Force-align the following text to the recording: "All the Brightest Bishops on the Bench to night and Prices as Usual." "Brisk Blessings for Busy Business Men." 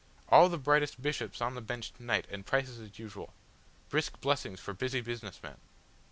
"All 0.29 0.49
the 0.49 0.57
Brightest 0.57 0.99
Bishops 0.99 1.41
on 1.41 1.53
the 1.53 1.61
Bench 1.61 1.91
to 1.93 2.03
night 2.03 2.25
and 2.31 2.43
Prices 2.43 2.79
as 2.79 2.97
Usual." 2.97 3.35
"Brisk 3.89 4.19
Blessings 4.19 4.59
for 4.59 4.73
Busy 4.73 4.99
Business 4.99 5.39
Men." 5.43 5.57